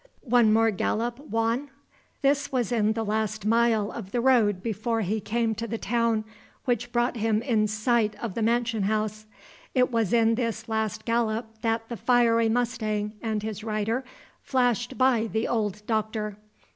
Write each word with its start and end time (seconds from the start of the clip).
"One 0.25 0.51
more 0.51 0.71
gallop, 0.71 1.19
Juan?" 1.19 1.69
This 2.23 2.51
was 2.51 2.71
in 2.71 2.93
the 2.93 3.05
last 3.05 3.45
mile 3.45 3.91
of 3.91 4.09
the 4.11 4.19
road 4.19 4.63
before 4.63 5.01
he 5.01 5.19
came 5.19 5.53
to 5.53 5.67
the 5.67 5.77
town 5.77 6.23
which 6.65 6.91
brought 6.91 7.17
him 7.17 7.43
in 7.43 7.67
sight 7.67 8.15
of 8.19 8.33
the 8.33 8.41
mansion 8.41 8.81
house. 8.85 9.27
It 9.75 9.91
was 9.91 10.11
in 10.11 10.33
this 10.33 10.67
last 10.67 11.05
gallop 11.05 11.61
that 11.61 11.87
the 11.87 11.97
fiery 11.97 12.49
mustang 12.49 13.13
and 13.21 13.43
his 13.43 13.63
rider 13.63 14.03
flashed 14.41 14.97
by 14.97 15.27
the 15.27 15.47
old 15.47 15.85
Doctor. 15.85 16.35